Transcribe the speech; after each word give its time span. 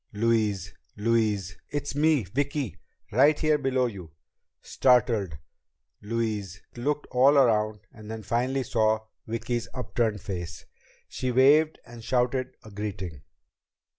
"Louise! 0.13 0.73
Louise! 0.97 1.57
It's 1.69 1.93
me! 1.93 2.23
Vicki! 2.23 2.75
Right 3.11 3.37
here 3.39 3.59
below 3.59 3.85
you!" 3.85 4.09
Startled, 4.63 5.37
Louise 6.01 6.59
looked 6.75 7.05
all 7.11 7.37
around 7.37 7.81
and 7.93 8.09
then 8.09 8.23
finally 8.23 8.63
saw 8.63 9.05
Vicki's 9.27 9.67
upturned 9.75 10.19
face. 10.21 10.65
She 11.07 11.31
waved 11.31 11.77
and 11.85 12.03
shouted 12.03 12.57
a 12.63 12.71
greeting. 12.71 13.21